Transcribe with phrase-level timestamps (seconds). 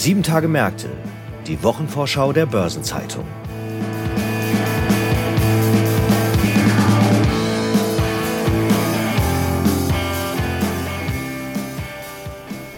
[0.00, 0.88] Sieben Tage Märkte,
[1.46, 3.26] die Wochenvorschau der Börsenzeitung.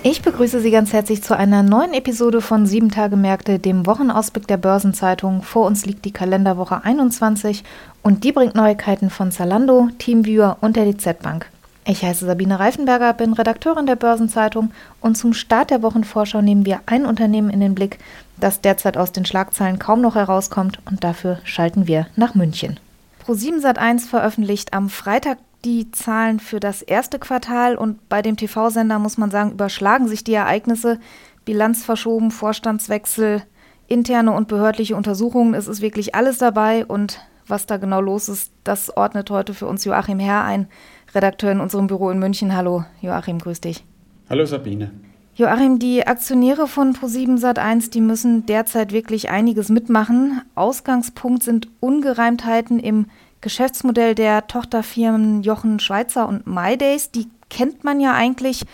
[0.03, 4.49] Ich begrüße Sie ganz herzlich zu einer neuen Episode von Sieben Tage Märkte, dem Wochenausblick
[4.49, 5.45] der Börsenzeitung.
[5.45, 7.63] Vor uns liegt die Kalenderwoche 21
[8.03, 11.52] und die bringt Neuigkeiten von Zalando, Teamviewer und der DZ Bank.
[11.85, 16.81] Ich heiße Sabine Reifenberger, bin Redakteurin der Börsenzeitung und zum Start der Wochenvorschau nehmen wir
[16.87, 17.99] ein Unternehmen in den Blick,
[18.39, 22.79] das derzeit aus den Schlagzeilen kaum noch herauskommt und dafür schalten wir nach München.
[23.27, 29.01] Pro7 Sat1 veröffentlicht am Freitag die Zahlen für das erste Quartal und bei dem TV-Sender
[29.01, 31.01] muss man sagen, überschlagen sich die Ereignisse.
[31.45, 33.43] Bilanz verschoben, Vorstandswechsel,
[33.89, 35.55] interne und behördliche Untersuchungen.
[35.55, 39.67] Es ist wirklich alles dabei und was da genau los ist, das ordnet heute für
[39.67, 40.69] uns Joachim Herr ein,
[41.15, 42.55] Redakteur in unserem Büro in München.
[42.57, 43.85] Hallo Joachim, grüß dich.
[44.31, 44.91] Hallo Sabine.
[45.35, 50.43] Joachim, die Aktionäre von Pro7 Sat1, die müssen derzeit wirklich einiges mitmachen.
[50.55, 53.07] Ausgangspunkt sind Ungereimtheiten im
[53.41, 57.11] Geschäftsmodell der Tochterfirmen Jochen Schweizer und MyDays.
[57.11, 58.65] Die kennt man ja eigentlich.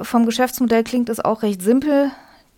[0.00, 2.10] Vom Geschäftsmodell klingt es auch recht simpel.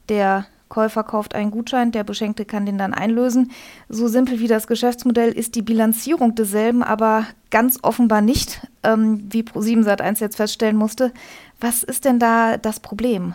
[0.09, 3.51] Der Käufer kauft einen Gutschein, der Beschenkte kann den dann einlösen.
[3.89, 9.43] So simpel wie das Geschäftsmodell ist die Bilanzierung desselben, aber ganz offenbar nicht, ähm, wie
[9.43, 11.13] Pro7 Sat1 jetzt feststellen musste.
[11.61, 13.35] Was ist denn da das Problem?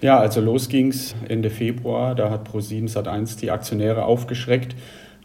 [0.00, 2.14] Ja, also los ging's Ende Februar.
[2.14, 4.74] Da hat Pro7 Sat1 die Aktionäre aufgeschreckt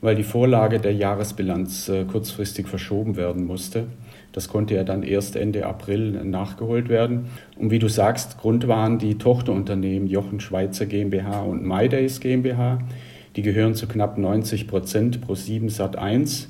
[0.02, 3.86] weil die Vorlage der Jahresbilanz äh, kurzfristig verschoben werden musste.
[4.32, 7.30] Das konnte ja dann erst Ende April nachgeholt werden.
[7.58, 12.80] Und wie du sagst, Grund waren die Tochterunternehmen Jochen Schweizer GmbH und MyDays GmbH.
[13.36, 16.50] Die gehören zu knapp 90 Prozent pro 7 Sat 1.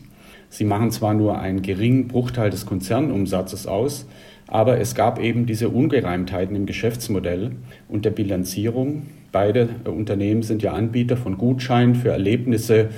[0.50, 4.08] Sie machen zwar nur einen geringen Bruchteil des Konzernumsatzes aus,
[4.48, 7.52] aber es gab eben diese Ungereimtheiten im Geschäftsmodell
[7.90, 9.04] und der Bilanzierung.
[9.32, 12.90] Beide Unternehmen sind ja Anbieter von Gutscheinen für Erlebnisse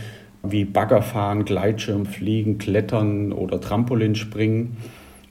[0.44, 4.78] wie Baggerfahren, Gleitschirmfliegen, Klettern oder Trampolinspringen.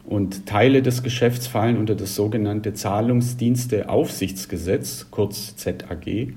[0.04, 6.28] Und Teile des Geschäfts fallen unter das sogenannte Zahlungsdiensteaufsichtsgesetz, kurz ZAG.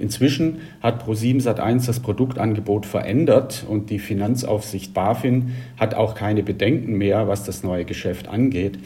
[0.00, 6.94] Inzwischen hat Pro7 Sat1 das Produktangebot verändert und die Finanzaufsicht BaFin hat auch keine Bedenken
[6.94, 8.78] mehr, was das neue Geschäft angeht.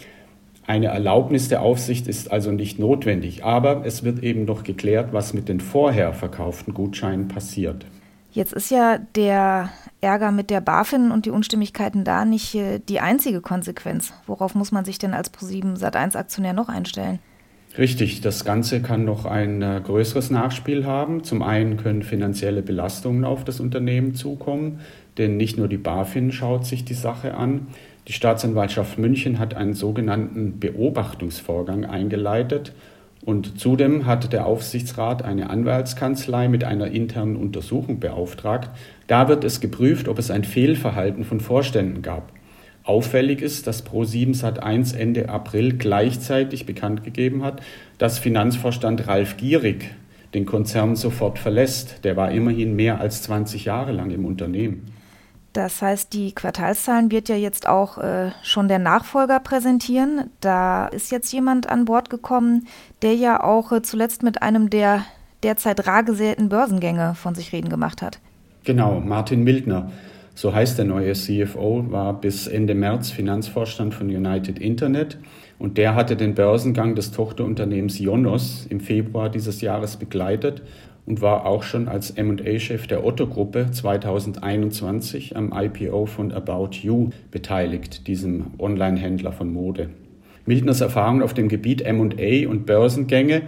[0.67, 5.35] Eine Erlaubnis der Aufsicht ist also nicht notwendig, aber es wird eben noch geklärt, was
[5.35, 7.85] mit den vorher verkauften Gutscheinen passiert.
[8.33, 9.71] Jetzt ist ja der
[10.01, 14.13] Ärger mit der BaFin und die Unstimmigkeiten da nicht äh, die einzige Konsequenz.
[14.27, 17.21] Worauf muss man sich denn als ProSieben Sat1 Aktionär noch einstellen?
[17.77, 21.25] Richtig, das Ganze kann noch ein äh, größeres Nachspiel haben.
[21.25, 24.79] Zum einen können finanzielle Belastungen auf das Unternehmen zukommen,
[25.19, 27.67] denn nicht nur die BaFin schaut sich die Sache an.
[28.07, 32.73] Die Staatsanwaltschaft München hat einen sogenannten Beobachtungsvorgang eingeleitet
[33.25, 38.71] und zudem hat der Aufsichtsrat eine Anwaltskanzlei mit einer internen Untersuchung beauftragt.
[39.09, 42.31] Da wird es geprüft, ob es ein Fehlverhalten von Vorständen gab.
[42.85, 47.63] Auffällig ist, dass Pro7 Sat1 Ende April gleichzeitig bekannt gegeben hat,
[47.97, 49.91] dass Finanzvorstand Ralf Gierig
[50.35, 52.05] den Konzern sofort verlässt.
[52.05, 54.93] Der war immerhin mehr als 20 Jahre lang im Unternehmen.
[55.55, 60.31] Das heißt, die Quartalszahlen wird ja jetzt auch äh, schon der Nachfolger präsentieren.
[60.41, 62.67] Da ist jetzt jemand an Bord gekommen,
[63.03, 65.05] der ja auch äh, zuletzt mit einem der
[65.45, 68.19] derzeit rar gesäten Börsengänge von sich reden gemacht hat.
[68.65, 69.93] Genau, Martin Mildner.
[70.37, 75.17] So heißt der neue CFO, war bis Ende März Finanzvorstand von United Internet
[75.61, 80.63] und der hatte den Börsengang des Tochterunternehmens Jonos im Februar dieses Jahres begleitet
[81.07, 88.09] und war auch schon als MA-Chef der Otto-Gruppe 2021 am IPO von About You beteiligt,
[88.09, 89.91] diesem Online-Händler von Mode.
[90.47, 93.43] Mildners Erfahrungen auf dem Gebiet MA und Börsengänge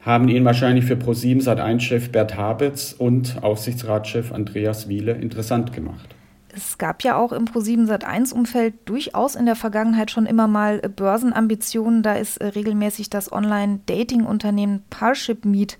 [0.00, 6.14] haben ihn wahrscheinlich für ProSieben Sat1-Chef Bert Habetz und Aufsichtsratschef Andreas Wiele interessant gemacht.
[6.54, 12.02] Es gab ja auch im Pro7 Sat1-Umfeld durchaus in der Vergangenheit schon immer mal Börsenambitionen.
[12.02, 15.78] Da ist äh, regelmäßig das Online-Dating-Unternehmen Parship Meet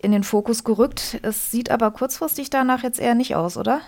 [0.00, 1.18] in den Fokus gerückt.
[1.22, 3.80] Es sieht aber kurzfristig danach jetzt eher nicht aus, oder?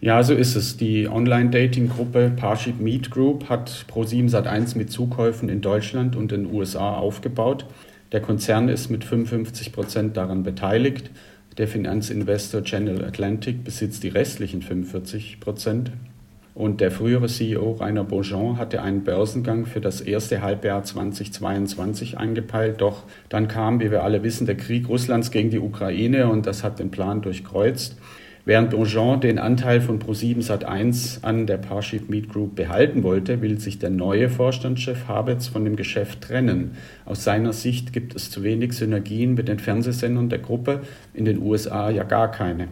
[0.00, 0.76] Ja, so ist es.
[0.76, 6.94] Die Online-Dating-Gruppe Parship Meet Group hat Pro7 Sat1 mit Zukäufen in Deutschland und den USA
[6.94, 7.66] aufgebaut.
[8.10, 11.10] Der Konzern ist mit 55 Prozent daran beteiligt.
[11.58, 15.92] Der Finanzinvestor General Atlantic besitzt die restlichen 45 Prozent.
[16.54, 22.80] Und der frühere CEO Rainer Beaujean hatte einen Börsengang für das erste Halbjahr 2022 eingepeilt.
[22.80, 26.62] Doch dann kam, wie wir alle wissen, der Krieg Russlands gegen die Ukraine und das
[26.62, 27.96] hat den Plan durchkreuzt.
[28.44, 33.60] Während Bonjean den Anteil von Pro7 Sat1 an der Parship Meet Group behalten wollte, will
[33.60, 36.72] sich der neue Vorstandschef Habetz von dem Geschäft trennen.
[37.04, 40.80] Aus seiner Sicht gibt es zu wenig Synergien mit den Fernsehsendern der Gruppe,
[41.14, 42.66] in den USA ja gar keine.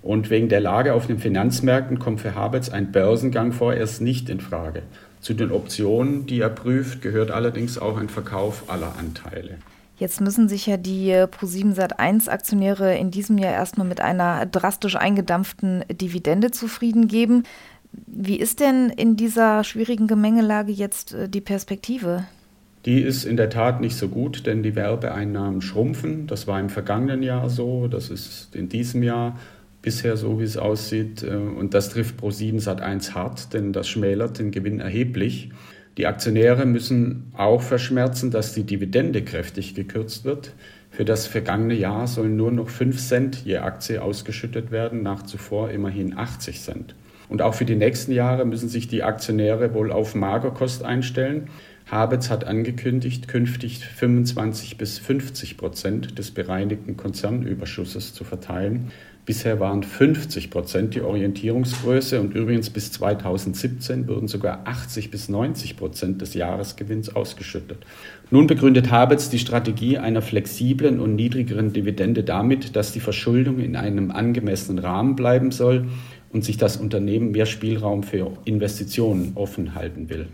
[0.00, 4.38] Und wegen der Lage auf den Finanzmärkten kommt für Habetz ein Börsengang vorerst nicht in
[4.38, 4.82] Frage.
[5.20, 9.56] Zu den Optionen, die er prüft, gehört allerdings auch ein Verkauf aller Anteile.
[9.98, 14.96] Jetzt müssen sich ja die Pro7 Sat1 Aktionäre in diesem Jahr erstmal mit einer drastisch
[14.96, 17.44] eingedampften Dividende zufrieden geben.
[18.06, 22.24] Wie ist denn in dieser schwierigen Gemengelage jetzt äh, die Perspektive?
[22.84, 26.26] Die ist in der Tat nicht so gut, denn die Werbeeinnahmen schrumpfen.
[26.26, 29.38] Das war im vergangenen Jahr so, das ist in diesem Jahr
[29.82, 31.22] bisher so, wie es aussieht.
[31.22, 35.50] Äh, und das trifft Pro7 Sat1 hart, denn das schmälert den Gewinn erheblich.
[35.96, 40.52] Die Aktionäre müssen auch verschmerzen, dass die Dividende kräftig gekürzt wird.
[40.90, 45.70] Für das vergangene Jahr sollen nur noch 5 Cent je Aktie ausgeschüttet werden, nach zuvor
[45.70, 46.94] immerhin 80 Cent.
[47.28, 51.48] Und auch für die nächsten Jahre müssen sich die Aktionäre wohl auf Magerkost einstellen.
[51.88, 58.90] Habetz hat angekündigt, künftig 25 bis 50 Prozent des bereinigten Konzernüberschusses zu verteilen.
[59.24, 65.76] Bisher waren 50 Prozent die Orientierungsgröße und übrigens bis 2017 wurden sogar 80 bis 90
[65.76, 67.78] Prozent des Jahresgewinns ausgeschüttet.
[68.30, 73.76] Nun begründet Habetz die Strategie einer flexiblen und niedrigeren Dividende damit, dass die Verschuldung in
[73.76, 75.86] einem angemessenen Rahmen bleiben soll
[76.32, 80.26] und sich das Unternehmen mehr Spielraum für Investitionen offen halten will.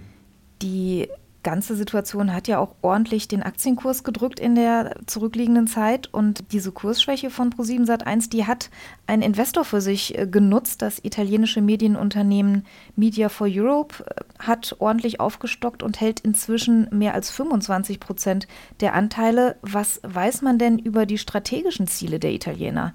[0.63, 1.09] Die
[1.43, 6.09] ganze Situation hat ja auch ordentlich den Aktienkurs gedrückt in der zurückliegenden Zeit.
[6.13, 8.71] Und diese Kursschwäche von Pro7 Sat1, die hat
[9.07, 10.83] ein Investor für sich äh, genutzt.
[10.83, 12.65] Das italienische Medienunternehmen
[12.97, 18.47] Media for Europe äh, hat ordentlich aufgestockt und hält inzwischen mehr als 25 Prozent
[18.81, 19.57] der Anteile.
[19.63, 22.95] Was weiß man denn über die strategischen Ziele der Italiener?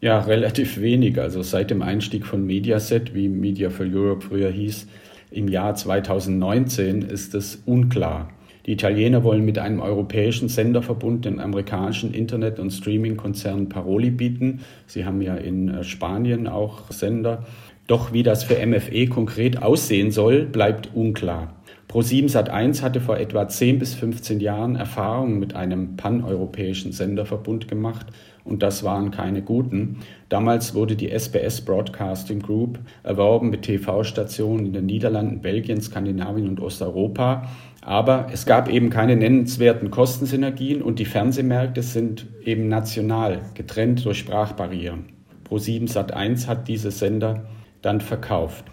[0.00, 1.18] Ja, relativ wenig.
[1.18, 4.86] Also seit dem Einstieg von Mediaset, wie Media for Europe früher hieß,
[5.30, 8.28] im Jahr 2019 ist es unklar.
[8.66, 14.60] Die Italiener wollen mit einem europäischen Senderverbund den amerikanischen Internet- und Streaming-Konzern Paroli bieten.
[14.86, 17.44] Sie haben ja in äh, Spanien auch Sender.
[17.86, 21.54] Doch wie das für MFE konkret aussehen soll, bleibt unklar.
[21.88, 28.06] Pro7 Sat1 hatte vor etwa 10 bis 15 Jahren Erfahrungen mit einem paneuropäischen Senderverbund gemacht
[28.46, 29.98] und das waren keine guten.
[30.28, 36.60] Damals wurde die SBS Broadcasting Group erworben mit TV-Stationen in den Niederlanden, Belgien, Skandinavien und
[36.60, 37.48] Osteuropa.
[37.82, 44.18] Aber es gab eben keine nennenswerten Kostensynergien und die Fernsehmärkte sind eben national, getrennt durch
[44.18, 45.06] Sprachbarrieren.
[45.48, 47.46] Pro7 Sat1 hat diese Sender
[47.82, 48.64] dann verkauft.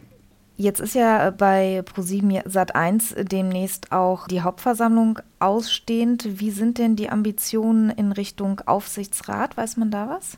[0.55, 6.39] Jetzt ist ja bei ProSieben Sat1 demnächst auch die Hauptversammlung ausstehend.
[6.39, 9.57] Wie sind denn die Ambitionen in Richtung Aufsichtsrat?
[9.57, 10.37] Weiß man da was?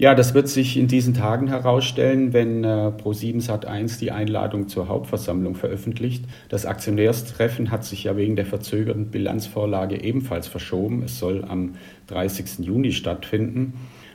[0.00, 4.86] Ja, das wird sich in diesen Tagen herausstellen, wenn äh, Pro7 Sat1 die Einladung zur
[4.86, 6.24] Hauptversammlung veröffentlicht.
[6.48, 11.02] Das Aktionärstreffen hat sich ja wegen der verzögerten Bilanzvorlage ebenfalls verschoben.
[11.02, 11.74] Es soll am
[12.06, 12.60] 30.
[12.60, 13.72] Juni stattfinden.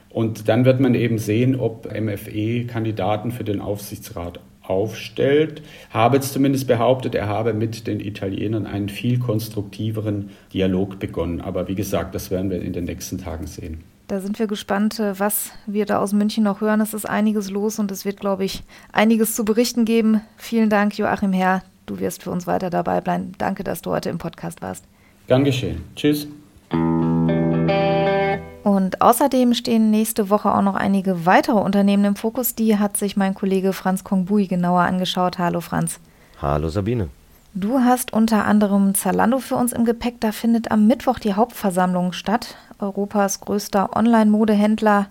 [0.09, 5.61] Und dann wird man eben sehen, ob MFE Kandidaten für den Aufsichtsrat aufstellt.
[5.91, 11.41] Habe es zumindest behauptet, er habe mit den Italienern einen viel konstruktiveren Dialog begonnen.
[11.41, 13.83] Aber wie gesagt, das werden wir in den nächsten Tagen sehen.
[14.07, 16.81] Da sind wir gespannt, äh, was wir da aus München noch hören.
[16.81, 20.21] Es ist einiges los und es wird, glaube ich, einiges zu berichten geben.
[20.37, 21.63] Vielen Dank, Joachim Herr.
[21.85, 23.33] Du wirst für uns weiter dabei bleiben.
[23.37, 24.85] Danke, dass du heute im Podcast warst.
[25.27, 25.83] Gern geschehen.
[25.95, 26.27] Tschüss.
[28.63, 32.55] Und außerdem stehen nächste Woche auch noch einige weitere Unternehmen im Fokus.
[32.55, 35.37] Die hat sich mein Kollege Franz Kongbui genauer angeschaut.
[35.37, 35.99] Hallo Franz.
[36.41, 37.09] Hallo Sabine.
[37.53, 40.21] Du hast unter anderem Zalando für uns im Gepäck.
[40.21, 42.55] Da findet am Mittwoch die Hauptversammlung statt.
[42.79, 45.07] Europas größter Online-Modehändler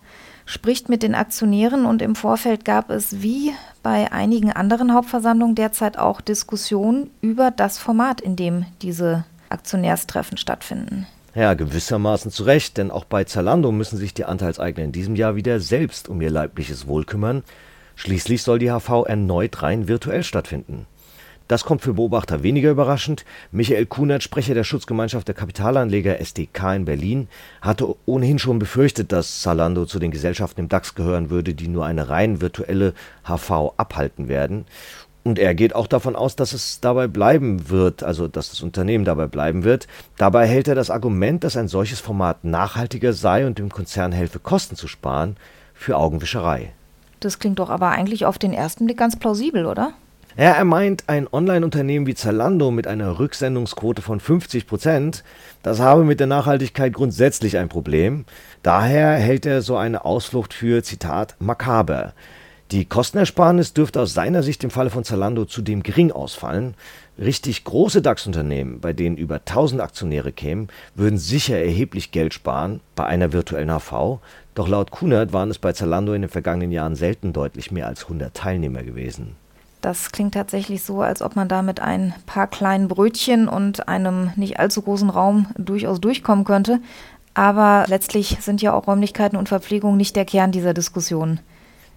[0.47, 5.99] spricht mit den Aktionären und im Vorfeld gab es wie bei einigen anderen Hauptversammlungen derzeit
[5.99, 11.07] auch Diskussionen über das Format, in dem diese Aktionärstreffen stattfinden.
[11.35, 15.35] Ja, gewissermaßen zu Recht, denn auch bei Zalando müssen sich die Anteilseigner in diesem Jahr
[15.35, 17.43] wieder selbst um ihr leibliches Wohl kümmern.
[17.97, 20.87] Schließlich soll die HV erneut rein virtuell stattfinden.
[21.49, 23.25] Das kommt für Beobachter weniger überraschend.
[23.51, 27.29] Michael Kunert, Sprecher der Schutzgemeinschaft der Kapitalanleger SDK in Berlin,
[27.61, 31.85] hatte ohnehin schon befürchtet, dass Zalando zu den Gesellschaften im DAX gehören würde, die nur
[31.85, 34.67] eine rein virtuelle HV abhalten werden.
[35.25, 39.05] Und er geht auch davon aus, dass es dabei bleiben wird, also dass das Unternehmen
[39.05, 39.87] dabei bleiben wird.
[40.19, 44.41] Dabei hält er das Argument, dass ein solches Format nachhaltiger sei und dem Konzern helfe,
[44.41, 45.37] Kosten zu sparen,
[45.75, 46.73] für Augenwischerei.
[47.21, 49.93] Das klingt doch aber eigentlich auf den ersten Blick ganz plausibel, oder?
[50.37, 55.25] Ja, er meint, ein Online-Unternehmen wie Zalando mit einer Rücksendungsquote von 50 Prozent,
[55.63, 58.25] das habe mit der Nachhaltigkeit grundsätzlich ein Problem.
[58.63, 62.15] Daher hält er so eine Ausflucht für, Zitat, makaber.
[62.73, 66.73] Die Kostenersparnis dürfte aus seiner Sicht im Falle von Zalando zudem gering ausfallen.
[67.19, 73.05] Richtig große DAX-Unternehmen, bei denen über 1000 Aktionäre kämen, würden sicher erheblich Geld sparen bei
[73.05, 74.21] einer virtuellen HV.
[74.55, 78.05] Doch laut Kunert waren es bei Zalando in den vergangenen Jahren selten deutlich mehr als
[78.05, 79.37] 100 Teilnehmer gewesen.
[79.83, 84.31] Das klingt tatsächlich so, als ob man da mit ein paar kleinen Brötchen und einem
[84.37, 86.81] nicht allzu großen Raum durchaus durchkommen könnte.
[87.35, 91.39] Aber letztlich sind ja auch Räumlichkeiten und Verpflegung nicht der Kern dieser Diskussion.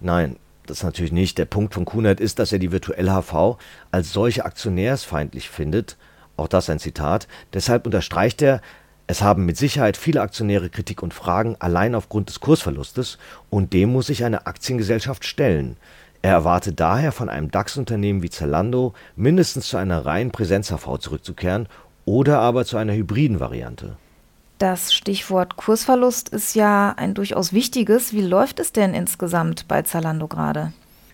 [0.02, 1.38] Nein, das ist natürlich nicht.
[1.38, 3.56] Der Punkt von Kunert ist, dass er die virtuelle HV
[3.90, 5.96] als solche aktionärsfeindlich findet.
[6.36, 7.28] Auch das ein Zitat.
[7.54, 8.60] Deshalb unterstreicht er,
[9.06, 13.18] es haben mit Sicherheit viele Aktionäre Kritik und Fragen allein aufgrund des Kursverlustes
[13.50, 15.76] und dem muss sich eine Aktiengesellschaft stellen.
[16.22, 21.68] Er erwartet daher von einem DAX-Unternehmen wie Zalando mindestens zu einer reinen Präsenz-HV zurückzukehren
[22.04, 23.96] oder aber zu einer hybriden Variante.
[24.58, 28.14] Das Stichwort Kursverlust ist ja ein durchaus wichtiges.
[28.14, 30.72] Wie läuft es denn insgesamt bei Zalando gerade?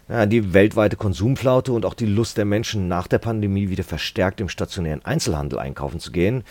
[0.08, 4.40] Ja, die weltweite Konsumflaute und auch die Lust der Menschen nach der Pandemie wieder verstärkt
[4.40, 6.44] im stationären Einzelhandel einkaufen zu gehen,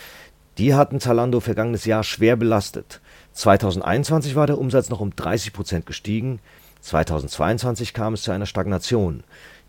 [0.58, 3.00] die hatten Zalando vergangenes Jahr schwer belastet.
[3.32, 6.40] 2021 war der Umsatz noch um 30 Prozent gestiegen,
[6.82, 9.22] 2022 kam es zu einer Stagnation.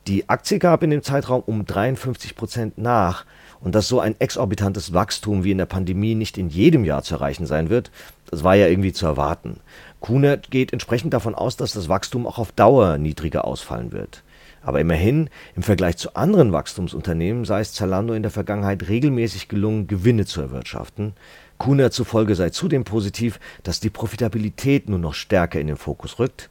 [0.07, 3.25] Die Aktie gab in dem Zeitraum um 53 Prozent nach.
[3.63, 7.15] Und dass so ein exorbitantes Wachstum wie in der Pandemie nicht in jedem Jahr zu
[7.15, 7.91] erreichen sein wird,
[8.29, 9.61] das war ja irgendwie zu erwarten.
[10.01, 14.21] Kunert geht entsprechend davon aus, dass das Wachstum auch auf Dauer niedriger ausfallen wird.
[14.63, 19.87] Aber immerhin, im Vergleich zu anderen Wachstumsunternehmen sei es Zalando in der Vergangenheit regelmäßig gelungen,
[19.87, 21.13] Gewinne zu erwirtschaften.
[21.57, 26.49] Kunert zufolge sei zudem positiv, dass die Profitabilität nun noch stärker in den Fokus rückt.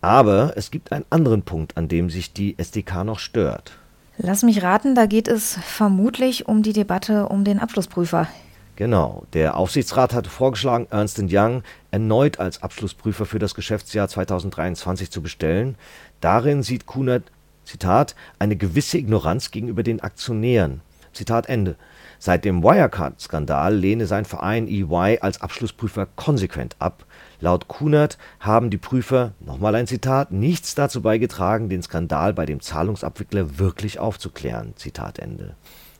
[0.00, 3.78] Aber es gibt einen anderen Punkt, an dem sich die SDK noch stört.
[4.16, 8.28] Lass mich raten, da geht es vermutlich um die Debatte um den Abschlussprüfer.
[8.76, 15.22] Genau, der Aufsichtsrat hatte vorgeschlagen, Ernst Young erneut als Abschlussprüfer für das Geschäftsjahr 2023 zu
[15.22, 15.76] bestellen.
[16.20, 17.30] Darin sieht Kunert,
[17.64, 20.80] Zitat, eine gewisse Ignoranz gegenüber den Aktionären.
[21.12, 21.76] Zitat Ende.
[22.18, 27.04] Seit dem Wirecard-Skandal lehne sein Verein EY als Abschlussprüfer konsequent ab.
[27.40, 32.60] Laut Kunert haben die Prüfer, nochmal ein Zitat, nichts dazu beigetragen, den Skandal bei dem
[32.60, 34.74] Zahlungsabwickler wirklich aufzuklären.
[34.76, 35.56] Zitat Ende.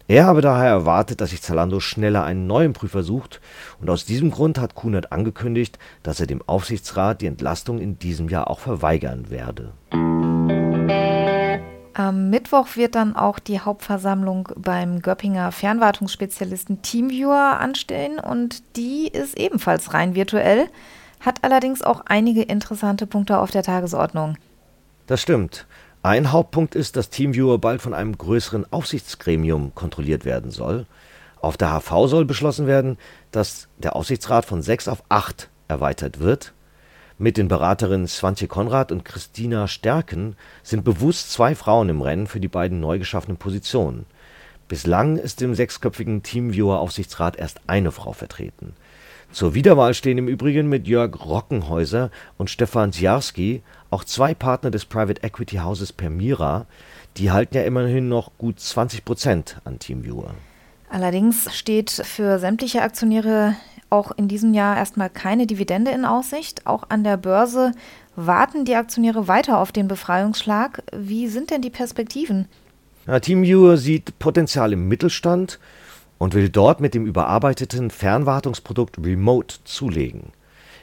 [0.07, 3.41] Er habe daher erwartet, dass sich Zalando schneller einen neuen Prüfer sucht
[3.81, 8.29] und aus diesem Grund hat Kunert angekündigt, dass er dem Aufsichtsrat die Entlastung in diesem
[8.29, 9.73] Jahr auch verweigern werde.
[11.95, 19.39] Am Mittwoch wird dann auch die Hauptversammlung beim Göppinger Fernwartungsspezialisten Teamviewer anstehen und die ist
[19.39, 20.67] ebenfalls rein virtuell
[21.25, 24.37] hat allerdings auch einige interessante Punkte auf der Tagesordnung.
[25.07, 25.67] Das stimmt.
[26.03, 30.87] Ein Hauptpunkt ist, dass TeamViewer bald von einem größeren Aufsichtsgremium kontrolliert werden soll.
[31.41, 32.99] Auf der HV soll beschlossen werden,
[33.31, 36.53] dass der Aufsichtsrat von sechs auf acht erweitert wird.
[37.17, 42.41] Mit den Beraterinnen Swantje Konrad und Christina Stärken sind bewusst zwei Frauen im Rennen für
[42.41, 44.05] die beiden neu geschaffenen Positionen.
[44.69, 48.75] Bislang ist im sechsköpfigen TeamViewer-Aufsichtsrat erst eine Frau vertreten.
[49.35, 54.85] Zur Wiederwahl stehen im Übrigen mit Jörg Rockenhäuser und Stefan Zjarski auch zwei Partner des
[54.85, 56.67] Private Equity Hauses Permira.
[57.17, 60.37] Die halten ja immerhin noch gut 20 Prozent an TeamViewer.
[60.89, 63.57] Allerdings steht für sämtliche Aktionäre
[63.91, 66.65] auch in diesem Jahr erstmal keine Dividende in Aussicht.
[66.65, 67.73] Auch an der Börse
[68.15, 70.85] warten die Aktionäre weiter auf den Befreiungsschlag.
[70.97, 72.47] Wie sind denn die Perspektiven?
[73.09, 75.59] Ja, TeamViewer sieht Potenzial im Mittelstand
[76.19, 80.33] und will dort mit dem überarbeiteten Fernwartungsprodukt Remote zulegen.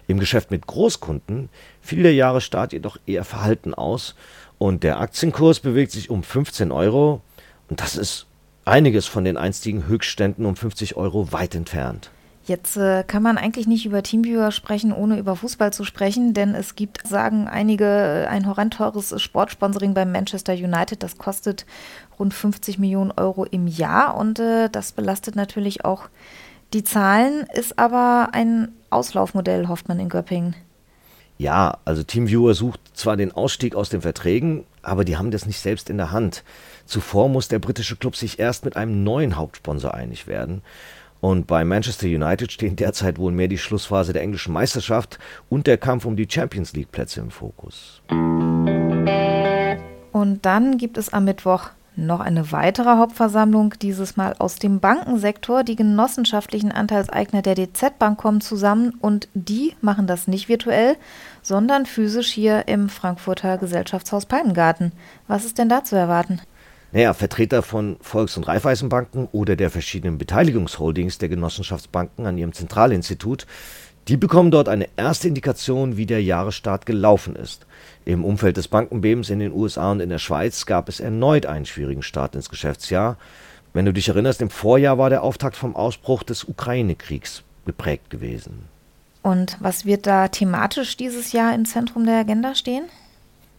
[0.08, 1.50] Im Geschäft mit Großkunden
[1.82, 4.16] fiel der Jahresstart jedoch eher verhalten aus
[4.58, 7.22] und der Aktienkurs bewegt sich um 15 Euro
[7.70, 8.26] und das ist
[8.66, 12.12] einiges von den einstigen Höchstständen um 50 Euro weit entfernt.
[12.52, 16.54] Jetzt äh, kann man eigentlich nicht über Teamviewer sprechen, ohne über Fußball zu sprechen, denn
[16.54, 21.02] es gibt, sagen einige, ein horrend teures Sportsponsoring beim Manchester United.
[21.02, 21.66] Das kostet
[22.20, 26.10] rund 50 Millionen Euro im Jahr und äh, das belastet natürlich auch
[26.74, 30.54] die Zahlen, ist aber ein Auslaufmodell, hofft man in Göppingen.
[31.38, 35.62] Ja, also Teamviewer sucht zwar den Ausstieg aus den Verträgen, aber die haben das nicht
[35.62, 36.44] selbst in der Hand.
[36.86, 40.62] Zuvor muss der britische Club sich erst mit einem neuen Hauptsponsor einig werden.
[41.22, 45.78] Und bei Manchester United stehen derzeit wohl mehr die Schlussphase der englischen Meisterschaft und der
[45.78, 48.02] Kampf um die Champions League Plätze im Fokus.
[50.12, 55.64] Und dann gibt es am Mittwoch noch eine weitere Hauptversammlung, dieses Mal aus dem Bankensektor.
[55.64, 60.96] Die genossenschaftlichen Anteilseigner der DZ Bank kommen zusammen und die machen das nicht virtuell,
[61.42, 64.94] sondern physisch hier im Frankfurter Gesellschaftshaus Palmengarten.
[65.28, 66.42] Was ist denn da zu erwarten?
[66.94, 73.48] Naja, Vertreter von Volks- und Raiffeisenbanken oder der verschiedenen Beteiligungsholdings der Genossenschaftsbanken an ihrem Zentralinstitut,
[74.08, 77.66] die bekommen dort eine erste Indikation, wie der Jahresstart gelaufen ist.
[78.04, 81.66] Im Umfeld des Bankenbebens in den USA und in der Schweiz gab es erneut einen
[81.66, 83.18] schwierigen Start ins Geschäftsjahr.
[83.74, 88.66] Wenn du dich erinnerst, im Vorjahr war der Auftakt vom Ausbruch des Ukraine-Kriegs geprägt gewesen.
[89.22, 92.86] Und was wird da thematisch dieses Jahr im Zentrum der Agenda stehen?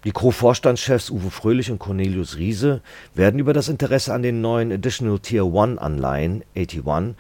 [0.05, 2.81] Die Co-Vorstandschefs Uwe Fröhlich und Cornelius Riese
[3.15, 7.15] werden über das Interesse an den neuen Additional Tier 1 Anleihen, AT1,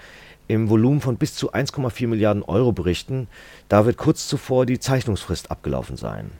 [0.48, 3.28] im Volumen von bis zu 1,4 Milliarden Euro berichten.
[3.68, 6.32] Da wird kurz zuvor die Zeichnungsfrist abgelaufen sein.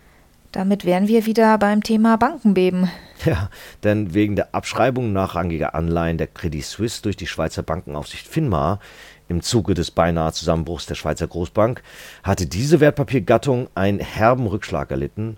[0.51, 2.91] Damit wären wir wieder beim Thema Bankenbeben.
[3.25, 3.49] Ja,
[3.85, 8.81] denn wegen der Abschreibung nachrangiger Anleihen der Credit Suisse durch die Schweizer Bankenaufsicht FINMA
[9.29, 11.83] im Zuge des beinahe Zusammenbruchs der Schweizer Großbank
[12.25, 15.37] hatte diese Wertpapiergattung einen herben Rückschlag erlitten.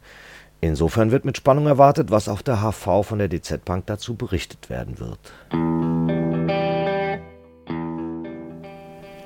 [0.60, 4.70] Insofern wird mit Spannung erwartet, was auf der HV von der DZ Bank dazu berichtet
[4.70, 5.18] werden wird.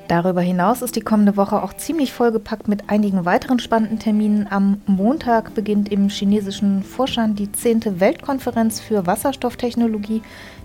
[0.09, 4.47] Darüber hinaus ist die kommende Woche auch ziemlich vollgepackt mit einigen weiteren spannenden Terminen.
[4.49, 8.01] Am Montag beginnt im chinesischen Foshan die 10.
[8.01, 10.23] Weltkonferenz für Wasserstofftechnologie,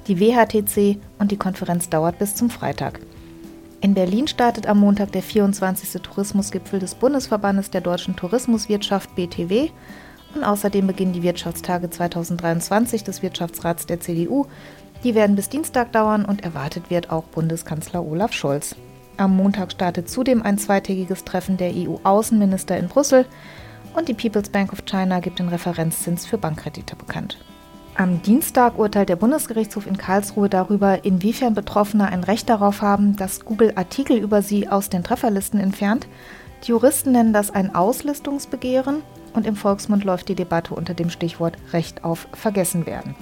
[0.07, 3.01] die WHTC, und die Konferenz dauert bis zum Freitag.
[3.81, 6.01] In Berlin startet am Montag der 24.
[6.01, 9.71] Tourismusgipfel des Bundesverbandes der deutschen Tourismuswirtschaft BTW
[10.35, 14.45] und außerdem beginnen die Wirtschaftstage 2023 des Wirtschaftsrats der CDU.
[15.03, 18.75] Die werden bis Dienstag dauern und erwartet wird auch Bundeskanzler Olaf Scholz.
[19.17, 23.25] Am Montag startet zudem ein zweitägiges Treffen der EU-Außenminister in Brüssel
[23.95, 27.37] und die People's Bank of China gibt den Referenzzins für Bankkredite bekannt.
[27.95, 33.45] Am Dienstag urteilt der Bundesgerichtshof in Karlsruhe darüber, inwiefern Betroffene ein Recht darauf haben, dass
[33.45, 36.07] Google Artikel über sie aus den Trefferlisten entfernt.
[36.63, 41.57] Die Juristen nennen das ein Auslistungsbegehren und im Volksmund läuft die Debatte unter dem Stichwort
[41.73, 43.15] Recht auf Vergessen werden.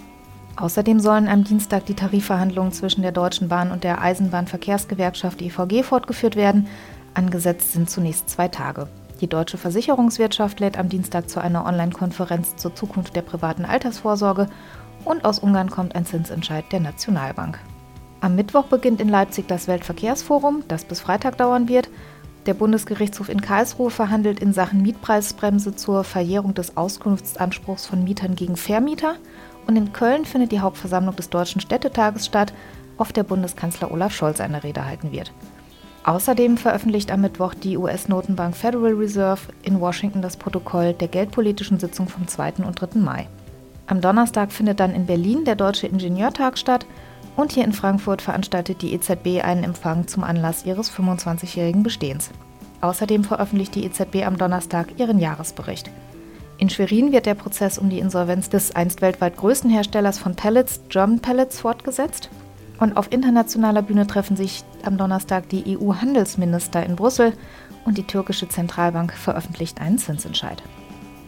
[0.58, 6.36] Außerdem sollen am Dienstag die Tarifverhandlungen zwischen der Deutschen Bahn und der Eisenbahnverkehrsgewerkschaft EVG fortgeführt
[6.36, 6.68] werden.
[7.14, 8.88] Angesetzt sind zunächst zwei Tage.
[9.22, 14.48] Die deutsche Versicherungswirtschaft lädt am Dienstag zu einer Online-Konferenz zur Zukunft der privaten Altersvorsorge
[15.06, 17.60] und aus Ungarn kommt ein Zinsentscheid der Nationalbank.
[18.20, 21.90] Am Mittwoch beginnt in Leipzig das Weltverkehrsforum, das bis Freitag dauern wird.
[22.46, 28.56] Der Bundesgerichtshof in Karlsruhe verhandelt in Sachen Mietpreisbremse zur Verjährung des Auskunftsanspruchs von Mietern gegen
[28.56, 29.16] Vermieter–
[29.68, 32.54] und in Köln findet die Hauptversammlung des Deutschen Städtetages statt,
[32.98, 35.32] auf der Bundeskanzler Olaf Scholz eine Rede halten wird.
[36.04, 42.08] Außerdem veröffentlicht am Mittwoch die US-Notenbank Federal Reserve in Washington das Protokoll der geldpolitischen Sitzung
[42.08, 42.54] vom 2.
[42.66, 43.00] und 3.
[43.00, 43.28] Mai.
[43.88, 46.86] Am Donnerstag findet dann in Berlin der Deutsche Ingenieurtag statt
[47.36, 52.30] und hier in Frankfurt veranstaltet die EZB einen Empfang zum Anlass ihres 25-jährigen Bestehens.
[52.82, 55.90] Außerdem veröffentlicht die EZB am Donnerstag ihren Jahresbericht.
[56.58, 60.82] In Schwerin wird der Prozess um die Insolvenz des einst weltweit größten Herstellers von Pellets,
[60.90, 62.30] German Pellets, fortgesetzt.
[62.80, 67.34] Und auf internationaler Bühne treffen sich am Donnerstag die EU-Handelsminister in Brüssel
[67.86, 70.62] und die türkische Zentralbank veröffentlicht einen Zinsentscheid.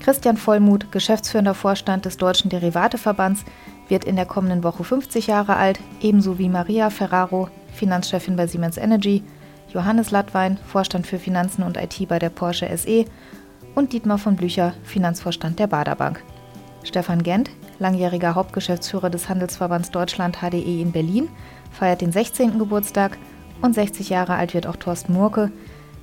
[0.00, 3.44] Christian Vollmuth, geschäftsführender Vorstand des Deutschen Derivateverbands,
[3.88, 8.78] wird in der kommenden Woche 50 Jahre alt, ebenso wie Maria Ferraro, Finanzchefin bei Siemens
[8.78, 9.22] Energy,
[9.74, 13.04] Johannes Lattwein, Vorstand für Finanzen und IT bei der Porsche SE
[13.74, 16.22] und Dietmar von Blücher, Finanzvorstand der Baderbank.
[16.84, 21.28] Stefan Gent, langjähriger Hauptgeschäftsführer des Handelsverbands Deutschland HDE in Berlin,
[21.72, 22.58] feiert den 16.
[22.58, 23.18] Geburtstag
[23.62, 25.50] und 60 Jahre alt wird auch Thorsten Murke,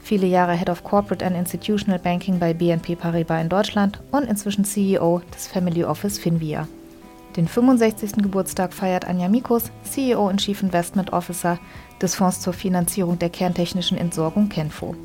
[0.01, 4.65] viele Jahre Head of Corporate and Institutional Banking bei BNP Paribas in Deutschland und inzwischen
[4.65, 6.67] CEO des Family Office Finvia.
[7.37, 8.13] Den 65.
[8.23, 11.59] Geburtstag feiert Anja Mikus, CEO und Chief Investment Officer
[12.01, 14.95] des Fonds zur Finanzierung der kerntechnischen Entsorgung Kenfo.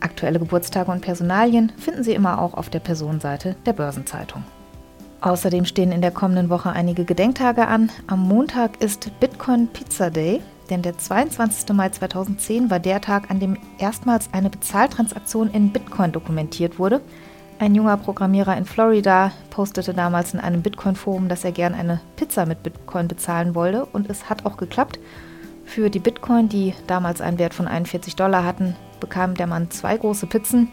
[0.00, 4.42] Aktuelle Geburtstage und Personalien finden Sie immer auch auf der Personenseite der Börsenzeitung.
[5.22, 7.90] Außerdem stehen in der kommenden Woche einige Gedenktage an.
[8.06, 11.74] Am Montag ist Bitcoin Pizza Day denn der 22.
[11.74, 17.02] Mai 2010 war der Tag, an dem erstmals eine Bezahltransaktion in Bitcoin dokumentiert wurde.
[17.58, 22.46] Ein junger Programmierer in Florida postete damals in einem Bitcoin-Forum, dass er gern eine Pizza
[22.46, 24.98] mit Bitcoin bezahlen wollte und es hat auch geklappt.
[25.66, 29.98] Für die Bitcoin, die damals einen Wert von 41 Dollar hatten, bekam der Mann zwei
[29.98, 30.68] große Pizzen.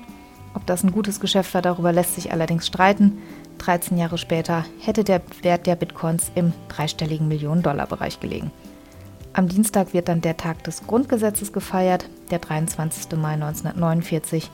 [0.54, 3.20] Ob das ein gutes Geschäft war, darüber lässt sich allerdings streiten.
[3.60, 8.52] 13 Jahre später hätte der Wert der Bitcoins im dreistelligen Millionen-Dollar-Bereich gelegen.
[9.34, 13.18] Am Dienstag wird dann der Tag des Grundgesetzes gefeiert, der 23.
[13.18, 14.50] Mai 1949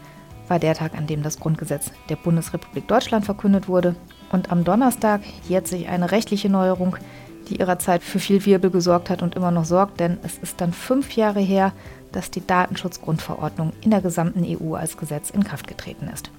[0.48, 3.96] war der Tag, an dem das Grundgesetz der Bundesrepublik Deutschland verkündet wurde.
[4.32, 6.98] Und am Donnerstag jährt sich eine rechtliche Neuerung,
[7.48, 10.62] die ihrer Zeit für viel Wirbel gesorgt hat und immer noch sorgt, denn es ist
[10.62, 11.74] dann fünf Jahre her,
[12.12, 16.32] dass die Datenschutzgrundverordnung in der gesamten EU als Gesetz in Kraft getreten ist.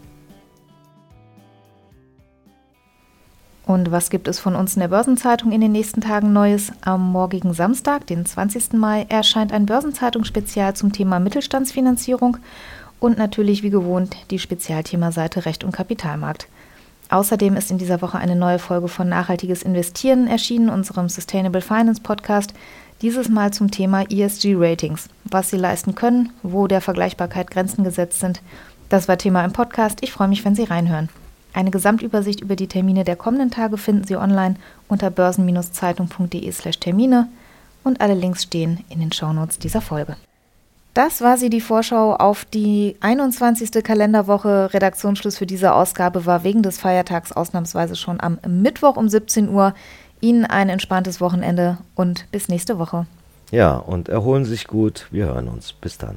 [3.67, 6.71] Und was gibt es von uns in der Börsenzeitung in den nächsten Tagen Neues?
[6.83, 8.75] Am morgigen Samstag, den 20.
[8.75, 12.37] Mai, erscheint ein Börsenzeitungsspezial zum Thema Mittelstandsfinanzierung
[13.01, 16.47] und natürlich wie gewohnt die Spezialthemaseite Recht und Kapitalmarkt.
[17.11, 22.01] Außerdem ist in dieser Woche eine neue Folge von Nachhaltiges Investieren erschienen, unserem Sustainable Finance
[22.01, 22.55] Podcast.
[23.03, 28.21] Dieses Mal zum Thema ESG Ratings, was sie leisten können, wo der Vergleichbarkeit Grenzen gesetzt
[28.21, 28.43] sind.
[28.89, 29.99] Das war Thema im Podcast.
[30.03, 31.09] Ich freue mich, wenn Sie reinhören.
[31.57, 34.57] Eine Gesamtübersicht über die Termine der kommenden Tage finden Sie online
[34.89, 37.29] unter börsen-zeitung.de/termine
[37.83, 40.17] und alle Links stehen in den Shownotes dieser Folge.
[40.93, 43.83] Das war sie, die Vorschau auf die 21.
[43.83, 44.69] Kalenderwoche.
[44.75, 49.73] Redaktionsschluss für diese Ausgabe war wegen des Feiertags ausnahmsweise schon am Mittwoch um 17 Uhr.
[50.21, 53.07] Ihnen ein entspanntes Wochenende und bis nächste Woche.
[53.51, 55.07] Ja, und erholen sich gut.
[55.11, 55.73] Wir hören uns.
[55.73, 56.17] Bis dann.